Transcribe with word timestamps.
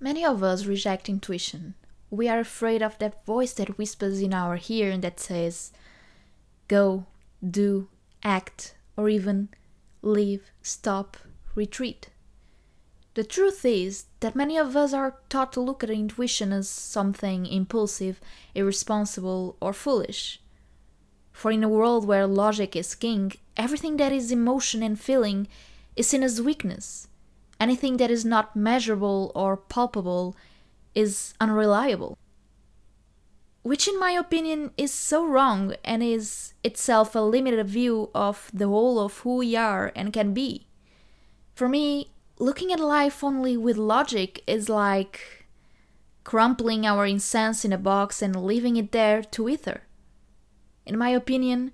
Many 0.00 0.24
of 0.24 0.42
us 0.42 0.64
reject 0.64 1.10
intuition. 1.10 1.74
We 2.10 2.26
are 2.26 2.40
afraid 2.40 2.82
of 2.82 2.98
that 2.98 3.24
voice 3.26 3.52
that 3.52 3.76
whispers 3.76 4.22
in 4.22 4.32
our 4.32 4.58
ear 4.68 4.90
and 4.90 5.04
that 5.04 5.20
says, 5.20 5.72
go, 6.68 7.04
do, 7.48 7.88
act, 8.24 8.74
or 8.96 9.10
even 9.10 9.50
leave, 10.00 10.50
stop, 10.62 11.18
retreat. 11.54 12.08
The 13.14 13.24
truth 13.24 13.64
is 13.66 14.06
that 14.20 14.34
many 14.34 14.56
of 14.56 14.74
us 14.74 14.94
are 14.94 15.18
taught 15.28 15.52
to 15.52 15.60
look 15.60 15.84
at 15.84 15.90
intuition 15.90 16.52
as 16.52 16.68
something 16.68 17.44
impulsive, 17.44 18.20
irresponsible, 18.54 19.56
or 19.60 19.74
foolish. 19.74 20.40
For 21.30 21.50
in 21.50 21.62
a 21.62 21.68
world 21.68 22.06
where 22.06 22.26
logic 22.26 22.74
is 22.74 22.94
king, 22.94 23.32
everything 23.56 23.98
that 23.98 24.12
is 24.12 24.32
emotion 24.32 24.82
and 24.82 24.98
feeling 24.98 25.48
is 25.96 26.08
seen 26.08 26.22
as 26.22 26.40
weakness. 26.40 27.08
Anything 27.60 27.98
that 27.98 28.10
is 28.10 28.24
not 28.24 28.56
measurable 28.56 29.30
or 29.34 29.58
palpable 29.58 30.34
is 30.94 31.34
unreliable. 31.38 32.16
Which, 33.62 33.86
in 33.86 34.00
my 34.00 34.12
opinion, 34.12 34.70
is 34.78 34.92
so 34.92 35.26
wrong 35.26 35.74
and 35.84 36.02
is 36.02 36.54
itself 36.64 37.14
a 37.14 37.20
limited 37.20 37.64
view 37.66 38.08
of 38.14 38.50
the 38.54 38.68
whole 38.68 38.98
of 38.98 39.18
who 39.18 39.36
we 39.36 39.54
are 39.54 39.92
and 39.94 40.14
can 40.14 40.32
be. 40.32 40.66
For 41.54 41.68
me, 41.68 42.10
looking 42.38 42.72
at 42.72 42.80
life 42.80 43.22
only 43.22 43.58
with 43.58 43.76
logic 43.76 44.42
is 44.46 44.70
like 44.70 45.46
crumpling 46.24 46.86
our 46.86 47.04
incense 47.04 47.66
in 47.66 47.72
a 47.72 47.78
box 47.78 48.22
and 48.22 48.44
leaving 48.44 48.76
it 48.76 48.92
there 48.92 49.22
to 49.22 49.44
wither. 49.44 49.82
In 50.86 50.96
my 50.96 51.10
opinion, 51.10 51.72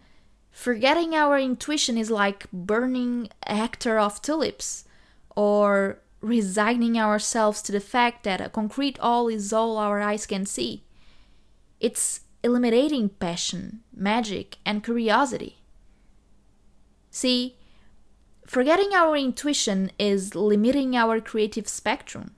forgetting 0.51 1.15
our 1.15 1.39
intuition 1.39 1.97
is 1.97 2.11
like 2.11 2.51
burning 2.53 3.29
a 3.47 3.55
hectare 3.55 4.01
of 4.01 4.21
tulips 4.21 4.86
or 5.37 6.01
resigning 6.21 6.99
ourselves 6.99 7.63
to 7.63 7.71
the 7.71 7.81
fact 7.81 8.25
that 8.25 8.41
a 8.41 8.49
concrete 8.49 8.99
all 8.99 9.29
is 9.29 9.53
all 9.53 9.77
our 9.77 10.01
eyes 10.01 10.27
can 10.27 10.45
see. 10.45 10.83
It's 11.79 12.21
eliminating 12.43 13.11
passion, 13.11 13.81
magic, 13.95 14.57
and 14.65 14.83
curiosity. 14.83 15.59
See, 17.11 17.57
forgetting 18.47 18.93
our 18.95 19.17
intuition 19.17 19.91
is 19.99 20.35
limiting 20.35 20.97
our 20.97 21.21
creative 21.21 21.69
spectrum, 21.69 22.35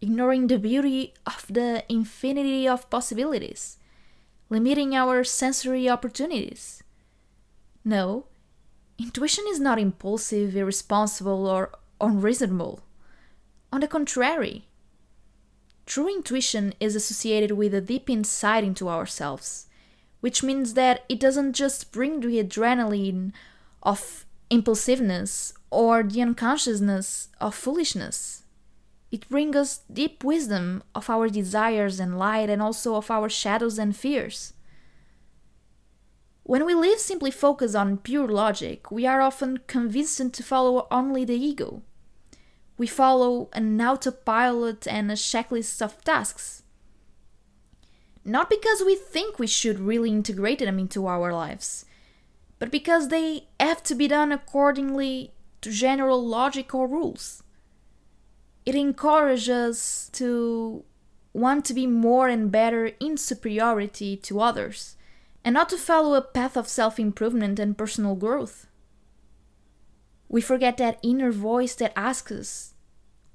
ignoring 0.00 0.46
the 0.46 0.58
beauty 0.58 1.14
of 1.26 1.46
the 1.48 1.84
infinity 1.88 2.66
of 2.66 2.90
possibilities, 2.90 3.78
limiting 4.48 4.94
our 4.94 5.22
sensory 5.22 5.88
opportunities. 5.88 6.82
No, 7.84 8.26
intuition 8.98 9.44
is 9.48 9.60
not 9.60 9.78
impulsive, 9.78 10.56
irresponsible, 10.56 11.46
or 11.46 11.72
unreasonable. 12.02 12.82
On 13.72 13.80
the 13.80 13.88
contrary, 13.88 14.66
true 15.86 16.08
intuition 16.08 16.74
is 16.80 16.94
associated 16.94 17.52
with 17.52 17.72
a 17.72 17.80
deep 17.80 18.10
insight 18.10 18.64
into 18.64 18.88
ourselves, 18.88 19.66
which 20.20 20.42
means 20.42 20.74
that 20.74 21.04
it 21.08 21.20
doesn't 21.20 21.54
just 21.54 21.92
bring 21.92 22.20
the 22.20 22.42
adrenaline 22.42 23.32
of 23.82 24.26
impulsiveness 24.50 25.54
or 25.70 26.02
the 26.02 26.20
unconsciousness 26.20 27.28
of 27.40 27.54
foolishness. 27.54 28.42
It 29.10 29.28
brings 29.28 29.56
us 29.56 29.80
deep 29.90 30.24
wisdom 30.24 30.82
of 30.94 31.08
our 31.08 31.28
desires 31.28 32.00
and 32.00 32.18
light 32.18 32.50
and 32.50 32.60
also 32.60 32.96
of 32.96 33.10
our 33.10 33.28
shadows 33.28 33.78
and 33.78 33.96
fears. 33.96 34.52
When 36.44 36.66
we 36.66 36.74
live 36.74 36.98
simply 36.98 37.30
focused 37.30 37.76
on 37.76 37.98
pure 37.98 38.28
logic, 38.28 38.90
we 38.90 39.06
are 39.06 39.20
often 39.20 39.60
convinced 39.66 40.32
to 40.32 40.42
follow 40.42 40.88
only 40.90 41.24
the 41.24 41.36
ego 41.36 41.82
we 42.82 42.88
follow 42.88 43.48
an 43.52 43.80
autopilot 43.80 44.88
and 44.88 45.08
a 45.08 45.14
checklist 45.14 45.80
of 45.80 46.02
tasks. 46.02 46.64
Not 48.24 48.50
because 48.50 48.82
we 48.84 48.96
think 48.96 49.38
we 49.38 49.46
should 49.46 49.78
really 49.78 50.10
integrate 50.10 50.58
them 50.58 50.80
into 50.80 51.06
our 51.06 51.32
lives, 51.32 51.84
but 52.58 52.72
because 52.72 53.06
they 53.06 53.46
have 53.60 53.84
to 53.84 53.94
be 53.94 54.08
done 54.08 54.32
accordingly 54.32 55.32
to 55.60 55.70
general 55.70 56.26
logic 56.26 56.74
or 56.74 56.88
rules. 56.88 57.44
It 58.66 58.74
encourages 58.74 59.48
us 59.48 60.10
to 60.14 60.82
want 61.32 61.64
to 61.66 61.74
be 61.74 61.86
more 61.86 62.26
and 62.26 62.50
better 62.50 62.86
in 62.98 63.16
superiority 63.16 64.16
to 64.26 64.40
others, 64.40 64.96
and 65.44 65.54
not 65.54 65.68
to 65.68 65.78
follow 65.78 66.14
a 66.14 66.20
path 66.20 66.56
of 66.56 66.66
self 66.66 66.98
improvement 66.98 67.60
and 67.60 67.78
personal 67.78 68.16
growth. 68.16 68.66
We 70.28 70.40
forget 70.40 70.78
that 70.78 70.98
inner 71.04 71.30
voice 71.30 71.76
that 71.76 71.92
asks 71.96 72.32
us, 72.32 72.71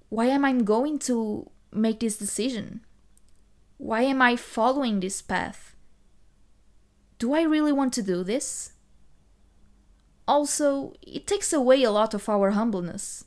Why 0.09 0.27
am 0.27 0.45
I 0.45 0.53
going 0.53 0.99
to 0.99 1.49
make 1.71 1.99
this 1.99 2.17
decision? 2.17 2.81
Why 3.77 4.01
am 4.01 4.21
I 4.21 4.35
following 4.35 4.99
this 4.99 5.21
path? 5.21 5.75
Do 7.19 7.33
I 7.33 7.41
really 7.41 7.71
want 7.71 7.93
to 7.93 8.01
do 8.01 8.23
this? 8.23 8.73
Also, 10.27 10.93
it 11.01 11.27
takes 11.27 11.53
away 11.53 11.83
a 11.83 11.91
lot 11.91 12.13
of 12.13 12.29
our 12.29 12.51
humbleness. 12.51 13.25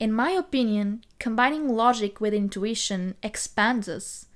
In 0.00 0.12
my 0.12 0.30
opinion, 0.30 1.04
combining 1.18 1.68
logic 1.68 2.20
with 2.20 2.34
intuition 2.34 3.14
expands 3.22 3.88
us. 3.88 4.26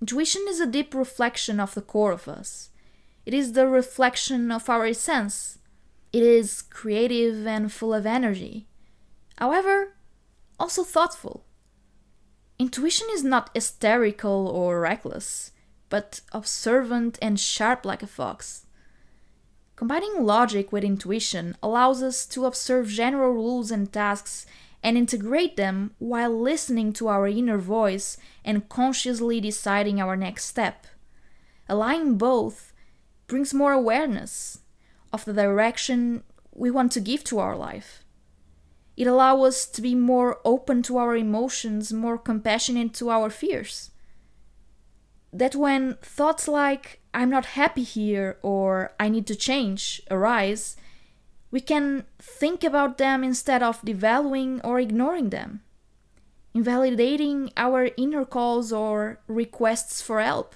Intuition 0.00 0.42
is 0.48 0.60
a 0.60 0.66
deep 0.66 0.94
reflection 0.94 1.60
of 1.60 1.74
the 1.74 1.82
core 1.82 2.12
of 2.12 2.28
us. 2.28 2.70
It 3.24 3.34
is 3.34 3.52
the 3.52 3.68
reflection 3.68 4.50
of 4.50 4.68
our 4.68 4.86
essence, 4.86 5.58
it 6.12 6.22
is 6.22 6.62
creative 6.62 7.46
and 7.46 7.72
full 7.72 7.94
of 7.94 8.04
energy. 8.04 8.66
However, 9.38 9.94
also 10.60 10.84
thoughtful. 10.84 11.44
Intuition 12.58 13.08
is 13.12 13.24
not 13.24 13.50
hysterical 13.54 14.46
or 14.46 14.80
reckless, 14.80 15.50
but 15.88 16.20
observant 16.32 17.18
and 17.22 17.40
sharp 17.40 17.84
like 17.84 18.02
a 18.02 18.06
fox. 18.06 18.66
Combining 19.76 20.26
logic 20.26 20.70
with 20.70 20.84
intuition 20.84 21.56
allows 21.62 22.02
us 22.02 22.26
to 22.26 22.44
observe 22.44 22.88
general 22.88 23.32
rules 23.32 23.70
and 23.70 23.90
tasks 23.90 24.44
and 24.82 24.96
integrate 24.96 25.56
them 25.56 25.94
while 25.98 26.30
listening 26.30 26.92
to 26.92 27.08
our 27.08 27.26
inner 27.26 27.58
voice 27.58 28.18
and 28.44 28.68
consciously 28.68 29.40
deciding 29.40 30.00
our 30.00 30.16
next 30.16 30.44
step. 30.44 30.86
Aligning 31.66 32.18
both 32.18 32.74
brings 33.26 33.54
more 33.54 33.72
awareness, 33.72 34.58
of 35.12 35.24
the 35.24 35.32
direction 35.32 36.22
we 36.52 36.70
want 36.70 36.92
to 36.92 37.00
give 37.00 37.24
to 37.24 37.38
our 37.38 37.56
life. 37.56 38.04
It 38.96 39.06
allows 39.06 39.48
us 39.48 39.66
to 39.66 39.82
be 39.82 39.94
more 39.94 40.40
open 40.44 40.82
to 40.84 40.98
our 40.98 41.16
emotions, 41.16 41.92
more 41.92 42.18
compassionate 42.18 42.92
to 42.94 43.10
our 43.10 43.30
fears. 43.30 43.90
That 45.32 45.54
when 45.54 45.94
thoughts 46.02 46.48
like, 46.48 47.00
I'm 47.14 47.30
not 47.30 47.56
happy 47.56 47.82
here 47.82 48.38
or 48.42 48.92
I 48.98 49.08
need 49.08 49.26
to 49.28 49.36
change 49.36 50.02
arise, 50.10 50.76
we 51.50 51.60
can 51.60 52.04
think 52.18 52.62
about 52.62 52.98
them 52.98 53.24
instead 53.24 53.62
of 53.62 53.82
devaluing 53.82 54.60
or 54.62 54.78
ignoring 54.78 55.30
them, 55.30 55.62
invalidating 56.54 57.50
our 57.56 57.90
inner 57.96 58.24
calls 58.24 58.72
or 58.72 59.20
requests 59.26 60.00
for 60.02 60.20
help. 60.20 60.54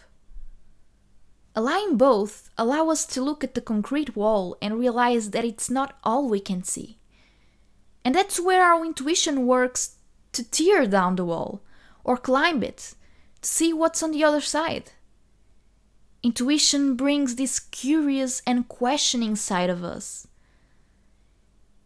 Allowing 1.56 1.96
both 1.96 2.50
allow 2.58 2.90
us 2.90 3.06
to 3.06 3.22
look 3.22 3.44
at 3.44 3.54
the 3.54 3.60
concrete 3.60 4.16
wall 4.16 4.56
and 4.60 4.78
realize 4.78 5.30
that 5.30 5.44
it's 5.44 5.70
not 5.70 5.96
all 6.02 6.28
we 6.28 6.40
can 6.40 6.64
see. 6.64 6.98
And 8.04 8.14
that's 8.14 8.38
where 8.38 8.62
our 8.62 8.84
intuition 8.84 9.46
works 9.46 9.96
to 10.32 10.44
tear 10.44 10.86
down 10.86 11.16
the 11.16 11.24
wall 11.24 11.62
or 12.04 12.16
climb 12.16 12.62
it 12.62 12.94
to 13.40 13.48
see 13.48 13.72
what's 13.72 14.02
on 14.02 14.10
the 14.10 14.22
other 14.22 14.40
side. 14.40 14.92
Intuition 16.22 16.96
brings 16.96 17.36
this 17.36 17.58
curious 17.58 18.42
and 18.46 18.68
questioning 18.68 19.36
side 19.36 19.70
of 19.70 19.84
us. 19.84 20.26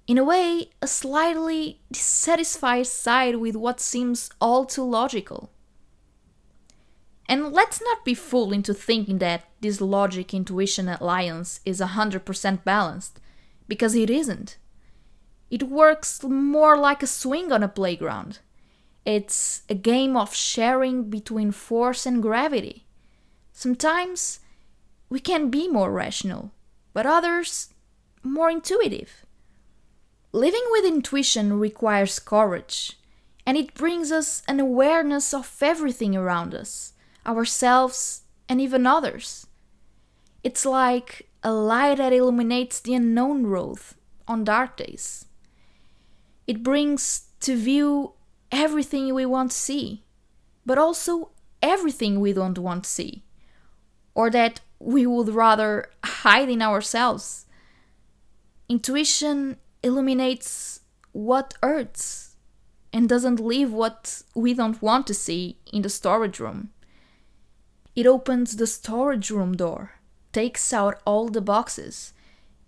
In 0.06 0.16
a 0.16 0.24
way, 0.24 0.70
a 0.80 0.86
slightly 0.86 1.80
dissatisfied 1.92 2.86
side 2.86 3.36
with 3.36 3.54
what 3.54 3.78
seems 3.78 4.30
all 4.40 4.64
too 4.64 4.82
logical. 4.84 5.50
And 7.28 7.52
let's 7.52 7.82
not 7.82 8.06
be 8.06 8.14
fooled 8.14 8.54
into 8.54 8.72
thinking 8.72 9.18
that 9.18 9.44
this 9.60 9.82
logic 9.82 10.32
intuition 10.32 10.88
alliance 10.88 11.60
is 11.66 11.80
100% 11.80 12.64
balanced, 12.64 13.20
because 13.68 13.94
it 13.94 14.08
isn't. 14.08 14.56
It 15.50 15.64
works 15.64 16.22
more 16.22 16.76
like 16.76 17.02
a 17.02 17.06
swing 17.06 17.52
on 17.52 17.62
a 17.62 17.68
playground. 17.68 18.40
It's 19.04 19.62
a 19.68 19.74
game 19.74 20.16
of 20.16 20.34
sharing 20.34 21.08
between 21.08 21.52
force 21.52 22.04
and 22.04 22.22
gravity. 22.22 22.84
Sometimes 23.52 24.40
we 25.08 25.20
can 25.20 25.48
be 25.48 25.68
more 25.68 25.90
rational, 25.90 26.52
but 26.92 27.06
others 27.06 27.70
more 28.22 28.50
intuitive. 28.50 29.24
Living 30.32 30.64
with 30.70 30.84
intuition 30.84 31.58
requires 31.58 32.18
courage, 32.18 32.98
and 33.46 33.56
it 33.56 33.72
brings 33.72 34.12
us 34.12 34.42
an 34.46 34.60
awareness 34.60 35.32
of 35.32 35.56
everything 35.62 36.14
around 36.14 36.54
us 36.54 36.92
ourselves, 37.28 38.22
and 38.48 38.60
even 38.60 38.86
others. 38.86 39.46
It's 40.42 40.64
like 40.64 41.28
a 41.42 41.52
light 41.52 41.98
that 41.98 42.12
illuminates 42.12 42.80
the 42.80 42.94
unknown 42.94 43.46
road 43.46 43.78
on 44.26 44.44
dark 44.44 44.78
days. 44.78 45.26
It 46.48 46.62
brings 46.62 47.28
to 47.40 47.54
view 47.54 48.14
everything 48.50 49.14
we 49.14 49.26
want 49.26 49.50
to 49.50 49.56
see, 49.56 50.02
but 50.64 50.78
also 50.78 51.30
everything 51.62 52.18
we 52.18 52.32
don't 52.32 52.58
want 52.58 52.84
to 52.84 52.90
see, 52.90 53.22
or 54.14 54.30
that 54.30 54.60
we 54.78 55.06
would 55.06 55.28
rather 55.28 55.90
hide 56.02 56.48
in 56.48 56.62
ourselves. 56.62 57.44
Intuition 58.66 59.58
illuminates 59.82 60.80
what 61.12 61.52
hurts 61.62 62.36
and 62.94 63.08
doesn't 63.08 63.40
leave 63.40 63.70
what 63.70 64.22
we 64.34 64.54
don't 64.54 64.80
want 64.80 65.06
to 65.08 65.14
see 65.14 65.58
in 65.70 65.82
the 65.82 65.90
storage 65.90 66.40
room. 66.40 66.70
It 67.94 68.06
opens 68.06 68.56
the 68.56 68.66
storage 68.66 69.30
room 69.30 69.54
door, 69.54 70.00
takes 70.32 70.72
out 70.72 71.02
all 71.04 71.28
the 71.28 71.42
boxes, 71.42 72.14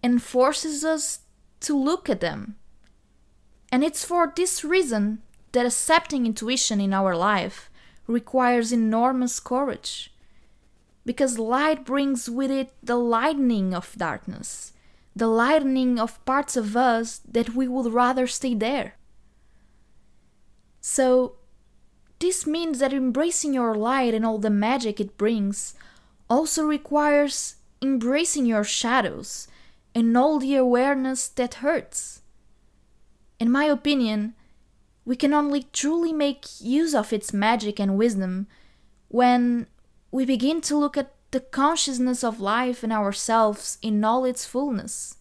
and 0.02 0.22
forces 0.22 0.84
us 0.84 1.20
to 1.60 1.74
look 1.74 2.10
at 2.10 2.20
them. 2.20 2.56
And 3.72 3.84
it's 3.84 4.04
for 4.04 4.32
this 4.34 4.64
reason 4.64 5.22
that 5.52 5.66
accepting 5.66 6.26
intuition 6.26 6.80
in 6.80 6.92
our 6.92 7.16
life 7.16 7.70
requires 8.06 8.72
enormous 8.72 9.40
courage. 9.40 10.12
Because 11.04 11.38
light 11.38 11.84
brings 11.84 12.28
with 12.28 12.50
it 12.50 12.72
the 12.82 12.96
lightening 12.96 13.74
of 13.74 13.94
darkness, 13.96 14.72
the 15.14 15.28
lightening 15.28 15.98
of 15.98 16.24
parts 16.24 16.56
of 16.56 16.76
us 16.76 17.20
that 17.30 17.54
we 17.54 17.66
would 17.66 17.92
rather 17.92 18.26
stay 18.26 18.54
there. 18.54 18.94
So, 20.80 21.36
this 22.18 22.46
means 22.46 22.80
that 22.80 22.92
embracing 22.92 23.54
your 23.54 23.74
light 23.74 24.12
and 24.12 24.26
all 24.26 24.38
the 24.38 24.50
magic 24.50 25.00
it 25.00 25.16
brings 25.16 25.74
also 26.28 26.64
requires 26.64 27.56
embracing 27.80 28.44
your 28.44 28.64
shadows 28.64 29.48
and 29.94 30.16
all 30.16 30.38
the 30.38 30.54
awareness 30.54 31.28
that 31.28 31.54
hurts. 31.54 32.20
In 33.40 33.50
my 33.50 33.64
opinion, 33.64 34.34
we 35.06 35.16
can 35.16 35.32
only 35.32 35.64
truly 35.72 36.12
make 36.12 36.60
use 36.60 36.94
of 36.94 37.12
its 37.12 37.32
magic 37.32 37.80
and 37.80 37.96
wisdom 37.96 38.46
when 39.08 39.66
we 40.12 40.26
begin 40.26 40.60
to 40.60 40.76
look 40.76 40.96
at 40.96 41.14
the 41.30 41.40
consciousness 41.40 42.22
of 42.22 42.38
life 42.38 42.82
and 42.82 42.92
ourselves 42.92 43.78
in 43.80 44.04
all 44.04 44.24
its 44.24 44.44
fullness, 44.44 45.16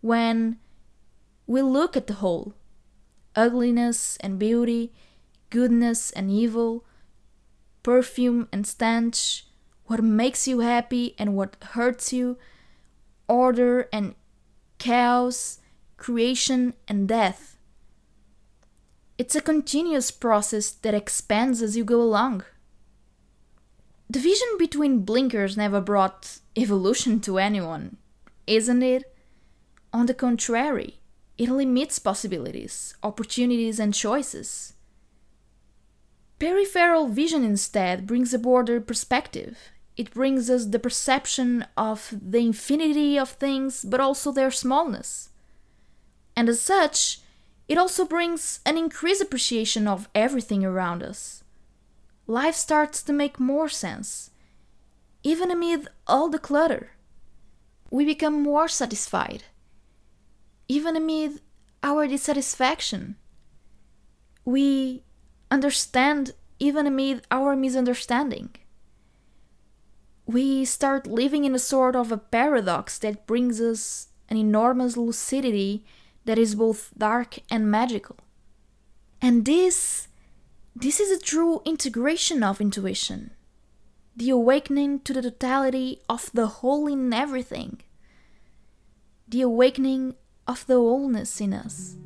when 0.00 0.58
we 1.46 1.62
look 1.62 1.96
at 1.96 2.06
the 2.06 2.14
whole 2.14 2.54
ugliness 3.34 4.16
and 4.20 4.38
beauty, 4.38 4.92
goodness 5.50 6.10
and 6.12 6.30
evil, 6.30 6.84
perfume 7.82 8.48
and 8.52 8.66
stench, 8.66 9.46
what 9.86 10.02
makes 10.02 10.46
you 10.46 10.60
happy 10.60 11.14
and 11.18 11.34
what 11.34 11.56
hurts 11.72 12.12
you, 12.12 12.38
order 13.26 13.88
and 13.92 14.14
chaos, 14.78 15.58
creation 15.96 16.74
and 16.86 17.08
death. 17.08 17.53
It's 19.16 19.36
a 19.36 19.40
continuous 19.40 20.10
process 20.10 20.70
that 20.70 20.94
expands 20.94 21.62
as 21.62 21.76
you 21.76 21.84
go 21.84 22.02
along. 22.02 22.44
The 24.10 24.18
vision 24.18 24.48
between 24.58 25.04
blinkers 25.04 25.56
never 25.56 25.80
brought 25.80 26.38
evolution 26.56 27.20
to 27.20 27.38
anyone, 27.38 27.96
isn't 28.46 28.82
it? 28.82 29.14
On 29.92 30.06
the 30.06 30.14
contrary, 30.14 30.98
it 31.38 31.48
limits 31.48 31.98
possibilities, 31.98 32.94
opportunities, 33.02 33.78
and 33.78 33.94
choices. 33.94 34.74
Peripheral 36.40 37.08
vision 37.08 37.44
instead 37.44 38.06
brings 38.06 38.34
a 38.34 38.38
broader 38.38 38.80
perspective. 38.80 39.56
It 39.96 40.12
brings 40.12 40.50
us 40.50 40.66
the 40.66 40.80
perception 40.80 41.64
of 41.76 42.12
the 42.20 42.38
infinity 42.38 43.16
of 43.16 43.30
things, 43.30 43.84
but 43.84 44.00
also 44.00 44.32
their 44.32 44.50
smallness. 44.50 45.30
And 46.36 46.48
as 46.48 46.60
such, 46.60 47.20
it 47.66 47.78
also 47.78 48.04
brings 48.04 48.60
an 48.66 48.76
increased 48.76 49.22
appreciation 49.22 49.88
of 49.88 50.08
everything 50.14 50.64
around 50.64 51.02
us. 51.02 51.44
Life 52.26 52.54
starts 52.54 53.02
to 53.02 53.12
make 53.12 53.40
more 53.40 53.68
sense. 53.68 54.30
Even 55.22 55.50
amid 55.50 55.88
all 56.06 56.28
the 56.28 56.38
clutter, 56.38 56.90
we 57.90 58.04
become 58.04 58.42
more 58.42 58.68
satisfied. 58.68 59.44
Even 60.68 60.96
amid 60.96 61.40
our 61.82 62.06
dissatisfaction, 62.06 63.16
we 64.44 65.02
understand 65.50 66.32
even 66.58 66.86
amid 66.86 67.26
our 67.30 67.56
misunderstanding. 67.56 68.50
We 70.26 70.64
start 70.64 71.06
living 71.06 71.44
in 71.44 71.54
a 71.54 71.58
sort 71.58 71.94
of 71.96 72.10
a 72.10 72.16
paradox 72.18 72.98
that 72.98 73.26
brings 73.26 73.60
us 73.60 74.08
an 74.28 74.38
enormous 74.38 74.96
lucidity 74.96 75.84
that 76.24 76.38
is 76.38 76.54
both 76.54 76.92
dark 76.96 77.38
and 77.50 77.70
magical. 77.70 78.16
And 79.20 79.44
this 79.44 80.08
this 80.76 80.98
is 80.98 81.10
a 81.10 81.22
true 81.22 81.62
integration 81.64 82.42
of 82.42 82.60
intuition. 82.60 83.30
The 84.16 84.30
awakening 84.30 85.00
to 85.00 85.12
the 85.12 85.22
totality 85.22 86.00
of 86.08 86.30
the 86.32 86.46
whole 86.46 86.86
in 86.86 87.12
everything. 87.12 87.80
The 89.28 89.42
awakening 89.42 90.14
of 90.46 90.66
the 90.66 90.74
wholeness 90.74 91.40
in 91.40 91.52
us. 91.52 91.96